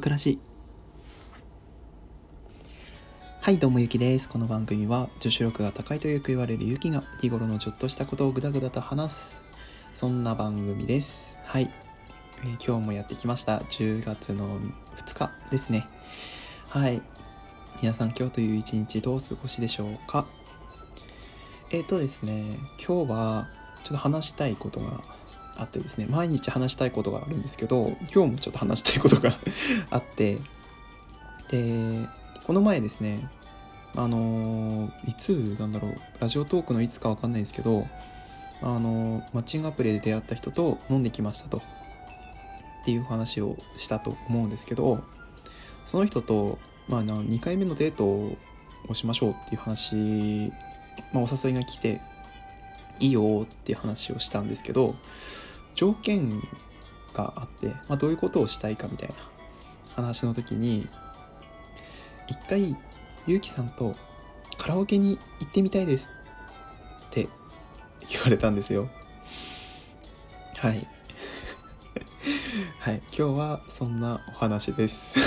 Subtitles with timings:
[0.00, 0.38] バクらし
[3.42, 4.30] はいどうもゆきです。
[4.30, 9.44] この番組は女子力が高いとよく言われるゆきが日頃のちょっとしたことをぐだぐだと話す
[9.92, 11.36] そんな番組です。
[11.44, 11.70] はい、
[12.44, 13.58] えー、今日もやってきました。
[13.58, 14.58] 10月の
[14.96, 15.86] 2日ですね。
[16.70, 17.02] はい。
[17.82, 20.24] 皆さん今日という一日どうお過ごしでしょうか？
[21.72, 23.48] えっ、ー、とですね今日は
[23.82, 25.02] ちょっと話したいことが
[25.60, 29.36] あってですね毎日話したいことがあるんですけど今日もちょっと話したいことが
[29.90, 30.38] あって
[31.50, 32.08] で
[32.44, 33.28] この前ですね
[33.94, 37.86] あのいつなんだろうラジオトークのいつかわかんないですけど
[38.62, 45.02] あのマッチングアプリで出会った人と飲んできましたとっていう話をしたと思うんですけど
[45.86, 46.58] その人と、
[46.88, 48.36] まあ、2回目のデートを
[48.94, 50.52] しましょうっていう話、
[51.12, 52.00] まあ、お誘いが来て
[53.00, 54.94] いいよっていう話をしたんですけど
[55.74, 56.40] 条件
[57.14, 59.14] があって、まあ、どういうことをしたいかみたいな
[59.94, 60.88] 話の時に
[62.28, 62.76] 一回
[63.26, 63.94] ゆうきさんと
[64.56, 66.08] カラオケに行ってみたいです
[67.08, 67.28] って
[68.08, 68.88] 言われたんですよ。
[70.56, 70.86] はい。
[72.78, 73.02] はい。
[73.16, 75.18] 今日はそんなお話です。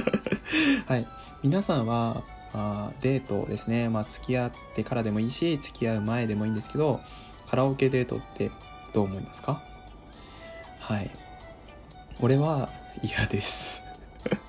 [0.86, 1.06] はい。
[1.42, 7.00] 皆さんはあ、デートですね、まあ、付き合ってからでもいいし付き合う前でもいいんですけど
[7.48, 8.50] カラオケデートって
[8.92, 9.62] どう思いますか？
[10.80, 11.10] はい。
[12.20, 12.68] 俺は
[13.02, 13.82] 嫌です。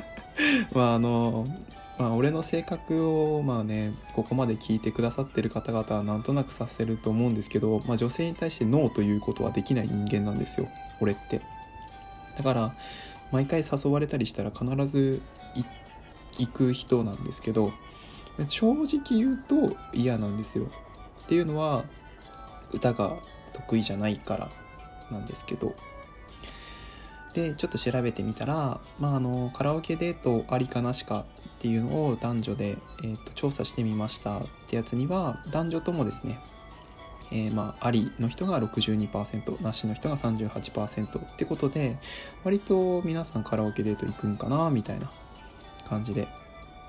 [0.74, 1.46] まああの
[1.98, 10.68] まあ俺の性格をまあねここまで聞いてくださってる方々はなんとなくさせると思うんですけど、まあ、女性に対してノーということはできない人間なんですよ。
[11.00, 11.42] 俺って。
[12.36, 12.74] だから
[13.32, 15.20] 毎回誘われたりしたら必ず
[16.38, 17.72] 行く人なんですけど
[18.48, 20.66] 正直言うと嫌なんですよ。
[21.24, 21.84] っていうのは
[22.72, 23.16] 歌が
[23.60, 24.50] 得意じゃないから
[25.10, 25.74] なんですけど。
[27.32, 31.24] でちょっと調べてみたら、まあ、あのカラオケデートありかなしか
[31.58, 36.40] っていうのを男女で、えーと、調査してみましたってやつには男女ともですね、
[37.30, 41.98] えー、まあ、ありの人が62%なしの人が38%ってことで
[42.42, 45.08] 割と皆さんカラオケデート行くんかなみたいな
[45.88, 46.26] 感じで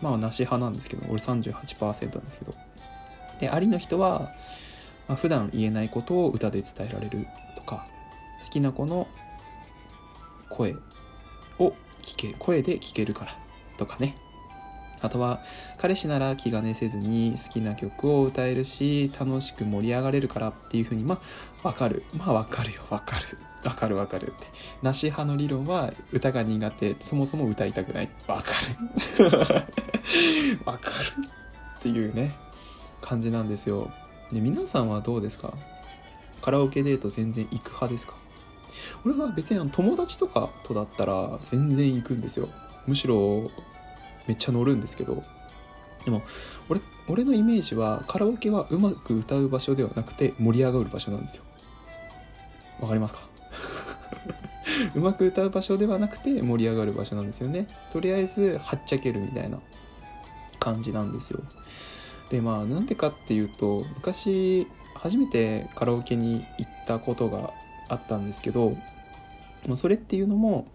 [0.00, 2.54] まあなし派なんですけど俺38%なんですけど。
[3.40, 4.30] でありの人は、
[5.10, 7.26] まあ、普段言えないことを歌で伝えられる
[7.56, 7.88] とか
[8.44, 9.08] 好きな子の
[10.48, 10.76] 声
[11.58, 13.36] を聞け声で聞けるから
[13.76, 14.16] とかね
[15.00, 15.42] あとは
[15.78, 21.20] 彼氏なら気兼ねせずに好きな曲を歌えるし楽しく盛り上がれるからっていうふうにま
[21.64, 23.24] あわかるまあわかるよわかる
[23.64, 24.46] わかるわかるって。
[24.80, 26.96] なし派の理論は歌が苦手。
[26.98, 28.08] そもそも歌いたくない。
[28.26, 28.52] わか
[29.18, 29.26] る。
[30.64, 31.26] わかる。
[31.78, 32.34] っていうね、
[33.02, 33.92] 感じなんですよ。
[34.32, 35.54] で、皆さんはどうですか？
[36.42, 38.14] カラオケデート全然行く派ですか？
[39.04, 42.48] 俺は別に友達とかとだったら全然行くんですよ。
[42.86, 43.50] むしろ
[44.26, 45.22] めっちゃ乗るんですけど。
[46.04, 46.22] でも
[46.68, 51.44] 俺俺のイメージはカラオケはうまく歌う場所ではなくて盛り上がる場所なんですよ。
[52.80, 53.20] わかりますか？
[54.94, 59.58] うまく歌う場所ではなくて盛り上がる場所なんですよねとりあえずはっちゃけるみたいな
[60.58, 61.40] 感じなんですよ
[62.30, 67.52] でまあなんでかっていうと昔初めてカラオケに行ったことが
[67.88, 68.76] あったんですけど
[69.76, 70.66] それっていうのも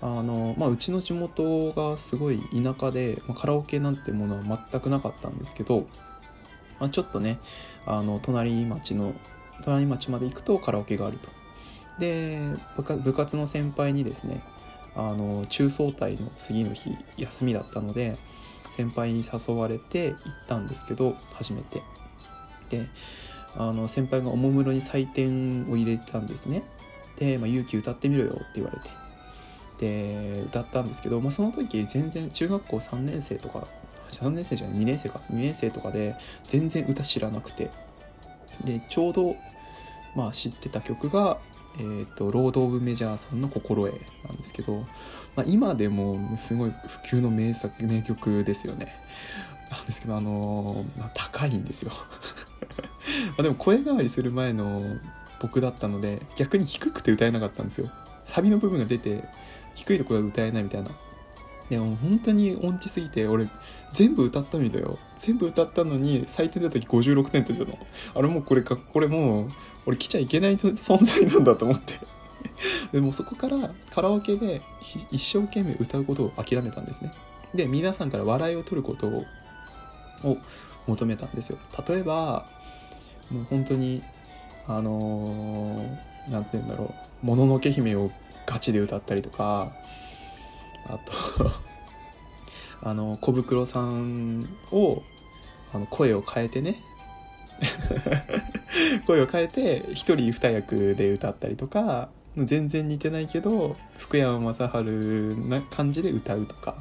[0.00, 5.86] あの、まあ、うちの地元がすごい田舎で、まあ、カラオケなんてものは全くなかったんですけど、
[6.80, 7.38] まあ、ちょっとね
[7.86, 9.14] あの隣町の
[9.64, 11.28] 隣町まで行くとカラオケがあると。
[11.98, 14.42] で部活の先輩にですね
[14.94, 18.18] あの中早退の次の日休みだったので
[18.76, 21.82] 先輩に誘われて行ったんですけど初めて。
[22.68, 22.88] で
[23.58, 26.62] あの先輩がおもむろに採点を入れたんですね。
[27.16, 28.90] で「まあ、勇気歌ってみろよ」って言われて。
[29.78, 33.66] で歌ったんですけど、まあ、その時全然中学校3年生とか
[34.10, 35.20] 3年生じゃない2年生か。
[35.30, 37.70] 2年生とかで全然歌知らなくて。
[38.64, 39.36] でちょうど
[40.14, 41.38] まあ知ってた曲が
[41.78, 44.86] えーと、ロード・オブ・メジャーさんの「心得」なんですけど、
[45.34, 48.94] まあ、今でもすごい普及の名作名曲ですよね。
[49.70, 51.92] なんですけどあのー、まあ、高いんですよ。
[53.36, 54.96] までも声変わりする前の
[55.40, 57.90] 僕だったので逆に低くて歌えなかったんですよ。
[58.24, 59.24] サビの部分が出て
[59.74, 60.90] 低いところが歌えないみたいな。
[61.68, 63.48] でも本当に音痴すぎて俺
[63.92, 64.98] 全部歌ったみたいよ。
[65.18, 67.78] 全部歌ったのに採点出た時56点って出たの。
[68.14, 69.48] あれもうこれかこれもう
[69.86, 71.94] 俺来ちゃいけない存在なんだと思って。
[72.92, 74.62] でもそこからカラオケで
[75.10, 77.12] 一生懸命歌うことを諦めたんですね。
[77.54, 80.38] で皆さんから笑いを取ることを
[80.86, 81.58] 求めたんですよ。
[81.88, 82.46] 例えば
[83.30, 84.02] もう本当に
[84.68, 85.98] あの
[86.28, 88.10] 何、ー、て言うんだろう「もののけ姫」を
[88.46, 89.72] ガチで歌ったりとか
[90.88, 91.50] あと
[92.82, 95.02] あの小袋さんを
[95.72, 96.82] あの声を変えてね。
[99.06, 104.84] 声を変えて一人二役で歌ったりとか全然似てないけど福山雅治
[105.48, 106.76] な感じで歌うとか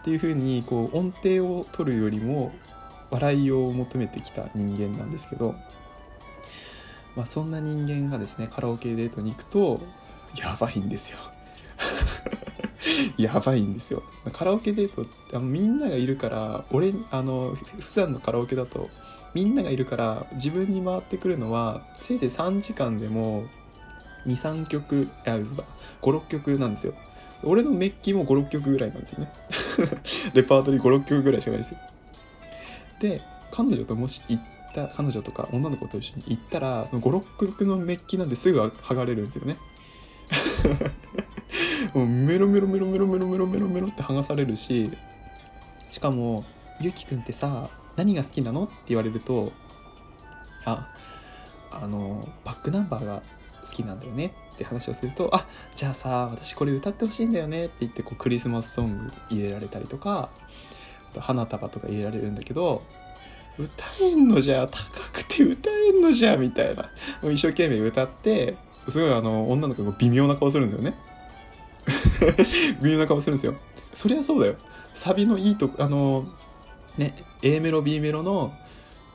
[0.00, 2.52] っていう風にこう音程を取るよりも
[3.10, 5.54] 笑いを求めてきた人間なんですけど、
[7.16, 9.80] まあ、そんな人間がですねカラオケデートに行くと
[10.36, 11.18] やばいんですよ。
[13.16, 14.02] やばいんですよ。
[14.32, 18.88] カラオケデートってみんながいるから俺あの普段のカラオケだと
[19.34, 23.44] みんながいるから自分に回ってくるのはせいぜい3時間でも
[24.26, 25.64] 23曲いや嘘だ
[26.02, 26.94] 56曲なんですよ。
[27.42, 29.32] 俺のメッキも56曲ぐらいなんですよね。
[30.34, 31.78] レパートリー56曲ぐらいしかないですよ。
[33.00, 34.42] で彼女ともし行っ
[34.74, 39.56] た彼女とか女の子と一緒に行ったらその56曲のメッキなんですぐ剥がれるんですよね。
[41.94, 44.90] もうメロメロメロメロメロメロメロメロって剥がされるし
[45.90, 46.44] しかも
[46.80, 49.52] 「ゆきくんってさ何が好きなの?」って言われると
[50.64, 50.88] 「あ
[51.70, 53.22] あのバックナンバーが
[53.64, 60.30] 好きなんだよね」って話をすると「あじゃあさ私これ歌ってほしいんだよね」って言ってこうクリスマスソング入れられたりとか
[61.10, 62.82] あと花束とか入れられるんだけど
[63.58, 64.78] 歌えんのじゃ高
[65.12, 66.88] くて歌えんのじゃみたいな
[67.30, 68.56] 一生懸命歌って
[68.88, 70.94] すごいあの女の子が微妙な顔するんですよね
[72.82, 73.54] 微妙な顔するんですよ。
[73.94, 74.56] そりゃそうだよ。
[74.94, 76.26] サビのいいとこあの
[76.98, 78.52] ね A メロ B メロの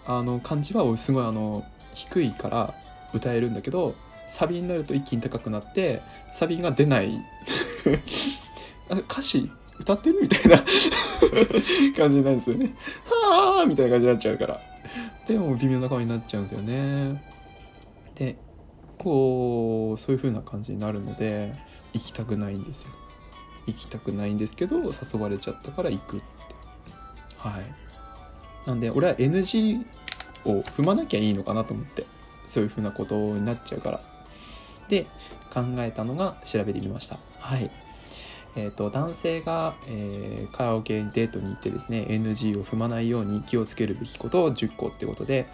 [0.05, 2.73] あの感じはすごいあの低いから
[3.13, 3.95] 歌えるんだけど
[4.27, 6.01] サビになると一気に高くなって
[6.31, 7.19] サビが出ない。
[8.89, 9.49] 歌詞
[9.79, 10.57] 歌ってるみたいな
[11.97, 12.75] 感じになるんですよね。
[13.05, 14.61] はあみたいな感じになっちゃうから。
[15.27, 17.23] でも微妙な顔になっちゃうんですよね。
[18.15, 18.37] で
[18.97, 21.53] こうそういう風な感じになるので
[21.95, 22.89] 行きたくないんですよ。
[23.67, 26.25] 行きたくないんですけど誘われちゃったから行くって。
[27.37, 27.63] はい。
[28.67, 29.83] なんで俺は NG
[30.43, 32.05] を踏まなきゃいいのかなと思って
[32.45, 34.01] そういう風なことになっちゃうから。
[34.89, 35.07] で
[35.51, 37.17] 考えたのが調べてみました。
[37.39, 37.71] はい。
[38.57, 45.47] えーと、男性が、えー、カラオケデートに行ってですね NG を踏まないように気をつけるべきことを10個ってことで、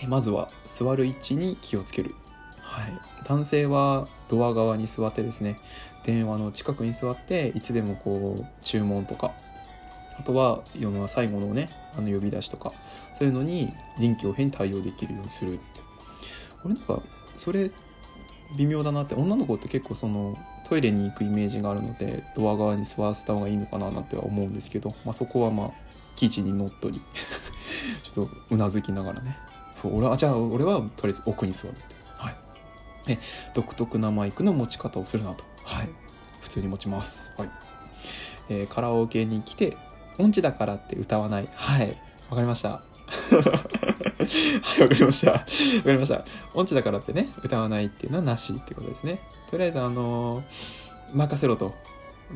[0.00, 2.14] えまずは座る位置に気をつける、
[2.72, 5.58] はい、男性はドア側に座ってですね
[6.04, 9.32] 電話の近くに座っていつでもこう注文とか
[10.18, 12.72] あとは世の最後のねあの呼び出しとか
[13.14, 15.62] そういうのに臨機応変に対応できるようにするって。
[16.64, 17.02] 俺なんか
[17.36, 17.70] それ
[18.56, 25.70] 微妙だなって女の子って結構そのトイレに行くイメージがあるのでドア側に座らせた方がいいのかななんては思うんですけど、まあ、そこはまあ
[26.16, 27.00] 記事にのっとり
[28.02, 29.36] ちょっとうなずきながらね。
[29.84, 31.91] 俺はじゃあ俺はとりあえず奥に座るって。
[33.06, 33.18] え
[33.54, 35.88] 独特なマイクの持ち方をするなとはい
[36.40, 37.50] 普通に持ちますはい、
[38.48, 39.76] えー、カラオケに来て
[40.18, 41.98] 音痴だからって歌わないはい
[42.30, 42.82] わかりました
[44.62, 45.32] はい、わかりました。
[45.32, 45.46] わか
[45.92, 46.24] りました。
[46.54, 49.20] 音痴だからってね、歌わないっていうのはなしっていうことですね。
[49.50, 50.44] とりあえず、あのー、
[51.12, 51.74] 任せろと。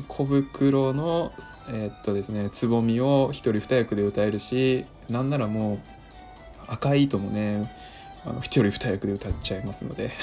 [0.07, 1.33] 小袋の、
[1.69, 5.79] えー、っとですね、つぼみを一人二役で歌えるし、なんならもう、
[6.67, 7.71] 赤い糸もね、
[8.27, 10.11] あの、一人二役で歌っちゃいますので。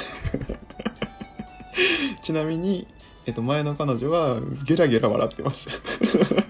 [2.20, 2.86] ちなみに、
[3.26, 5.72] えっと、前の彼女はゲラゲラ笑ってました。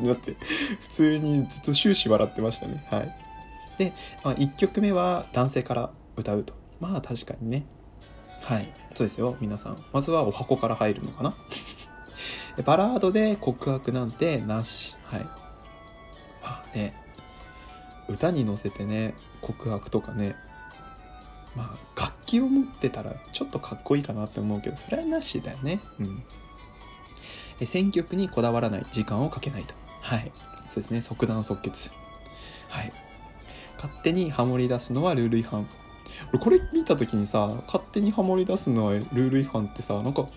[0.00, 0.04] え？
[0.04, 0.36] なって、
[0.80, 2.84] 普通にずっと終始笑ってましたね。
[2.90, 3.14] はい。
[3.78, 3.92] で、
[4.24, 6.54] まあ、1曲目は男性から歌うと。
[6.80, 7.64] まあ確かにね。
[8.42, 8.72] はい。
[8.94, 9.84] そうですよ、皆さん。
[9.92, 11.34] まずはお箱から入るのかな？
[12.64, 14.96] バラードで告白なんてなし。
[15.04, 15.20] はい。
[15.20, 15.30] ま
[16.42, 16.94] あね、
[18.08, 20.34] 歌に乗せてね、告白とかね、
[21.58, 25.80] まあ楽器を持ってたらちょっとかっこいいかなって思うけど、それはなしだよね。
[26.00, 26.22] うん。
[27.60, 29.74] え選曲にこだわらない、時間をかけないと。
[30.00, 30.32] はい。
[30.68, 31.90] そうですね、即断即決。
[32.68, 32.92] はい。
[33.78, 35.66] 勝手にハモり出すのはルール違反
[36.30, 40.28] 俺これ見た時にさ勝手にハモり出すのはルール違反ってさなんか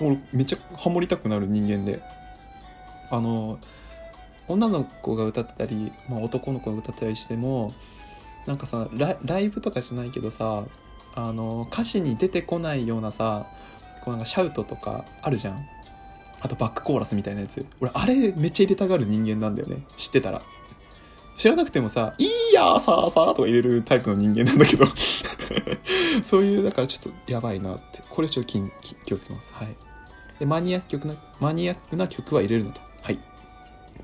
[0.00, 2.02] 俺めっちゃハモりたくなる人間で
[3.10, 3.58] あの
[4.48, 7.72] 女の子が歌ってたり、まあ、男の子が歌ってたりしても
[8.50, 10.64] なんかさライブとかじゃないけどさ
[11.14, 13.46] あの歌詞に出てこないようなさ
[14.02, 15.64] こうなんかシャウトとかあるじゃん
[16.40, 20.42] あとバックコーラスみたいなやつ俺あれめっちゃ入れたがる人間なんだよね知ってたら
[21.36, 24.84] 知らなくてもさ、いいやーさーさーとか入れるタイプの人間なんだけど
[26.22, 28.02] そういう、だからちょっとやばいなって。
[28.10, 28.52] これちょっと
[29.06, 29.54] 気をつけます。
[29.54, 29.74] はい。
[30.38, 32.82] で、マニアックな、マニアックな曲は入れるのと。
[33.02, 33.18] はい。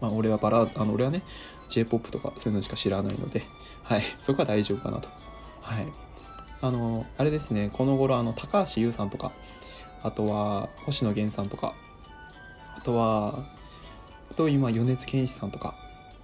[0.00, 1.22] まあ、俺はバラあの、俺はね、
[1.68, 3.42] J-POP とかそういうのしか知らないので、
[3.82, 4.02] はい。
[4.22, 5.08] そこは大丈夫かなと。
[5.60, 5.86] はい。
[6.62, 9.32] あの、あれですね、この頃、あの、高橋優さんとか、
[10.02, 11.74] あとは、星野源さんとか、
[12.76, 13.44] あとは
[14.30, 15.74] あと今米津玄師さんとか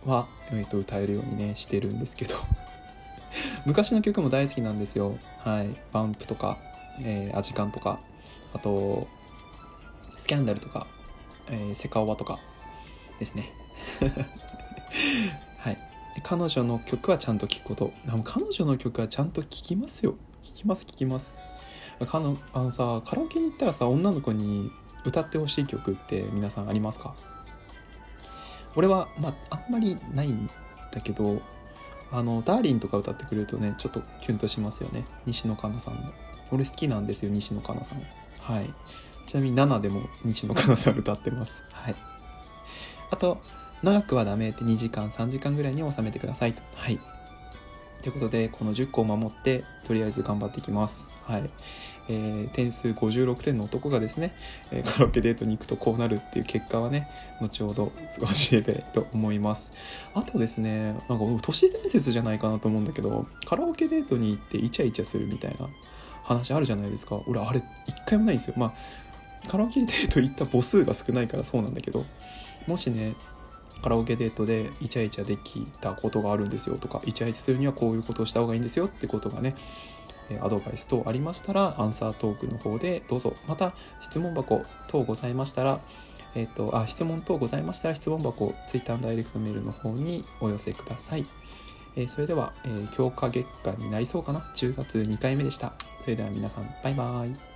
[0.05, 2.37] は、えー、と歌えるようにねしてるんですけど
[3.65, 6.59] 昔の曲も大好きなんですよはいバンプとか、
[7.01, 8.01] えー、アジカンとか
[8.53, 9.09] あと
[10.17, 10.87] スキャンダルとか、
[11.49, 12.39] えー、セカオワとか
[13.19, 13.51] ですね
[15.59, 15.79] はい。
[16.23, 17.93] 彼女の曲はちゃんと聴くこと。
[18.25, 20.17] 彼女の曲はちゃんと聴きますよ。
[20.45, 21.35] 聴きます聴きます。
[22.01, 24.71] あのあのさカラオケに行ったらさ女の子に
[25.05, 27.15] 歌ってほしい曲って皆さんありますか？
[28.75, 30.51] 俺はまああんまりないん
[30.93, 31.43] だけど
[32.11, 35.05] あのダーリンとか歌ってくれるとねちょっとキュンとしますよね。
[35.27, 36.13] 西野カナさんの。
[36.51, 38.03] 俺好きなんですよ西野カナさん。
[38.41, 38.71] はい。
[39.27, 41.65] ちなみに7でも西野カナさん歌ってます。
[41.71, 41.95] はい。
[43.11, 43.41] あと
[43.83, 46.63] 長くはダメって2時間3時間ぐらいに収めてくださいと。
[46.75, 46.99] はい。
[48.03, 51.11] ということでこの10個を守ってとりあえず頑張っていきます。
[51.25, 51.51] はい。
[52.09, 54.35] えー、点数56点の男がですね、
[54.73, 57.09] えー、カラオケデートに行くとこうなるっていう結果はね
[57.41, 59.73] 後ほど教えたいと思います。
[60.15, 65.69] あとですねなんか都市伝説じゃないかなと思うんだけどカラオケデートに行ってイチャイチャするみたいな
[66.25, 67.21] 話あるじゃないですか。
[67.27, 68.55] 俺あれ一回もないんですよ。
[68.57, 72.05] まあカラオケデート行った母数が少ないからそうなんだけど
[72.67, 73.15] もしね
[73.83, 79.57] カラオケデートでイチャイチャできたことがあるんですよとかイチャイチャするにはこういうことをした方がいいんですよってことがね
[80.41, 83.35] アドバイス等ありましたらアンサートークの方でどうぞ。
[83.47, 85.81] また質問箱等ございましたら
[86.35, 91.27] えっ、とあ質問等ございましたら質問箱 Twitter のダイレクトメールの方にお寄せください、
[91.95, 95.75] えー、それでは、えー、強化月間になりそうかな？10月2回目でした。
[96.01, 97.52] それでは皆さんバイバイ。